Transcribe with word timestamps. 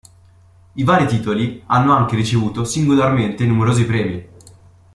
I 0.73 0.83
vari 0.83 1.05
titoli 1.05 1.61
hanno 1.67 1.93
anche 1.93 2.15
ricevuto 2.15 2.63
singolarmente 2.63 3.45
numerosi 3.45 3.85
premi. 3.85 4.27